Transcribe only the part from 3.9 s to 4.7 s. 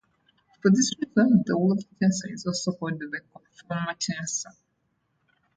tensor.